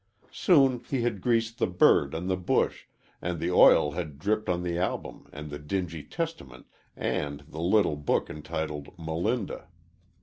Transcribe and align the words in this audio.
Soon 0.33 0.79
he 0.79 1.03
had 1.03 1.21
greased 1.21 1.59
the 1.59 1.67
bird 1.67 2.15
and 2.15 2.27
the 2.27 2.35
bush, 2.35 2.85
and 3.21 3.39
the 3.39 3.51
oil 3.51 3.91
had 3.91 4.17
dripped 4.17 4.49
on 4.49 4.63
the 4.63 4.75
album 4.79 5.29
and 5.31 5.51
the 5.51 5.59
dingy 5.59 6.01
Testament 6.01 6.65
and 6.95 7.41
the 7.41 7.61
little 7.61 7.97
book 7.97 8.27
entitled 8.27 8.97
Melinda. 8.97 9.67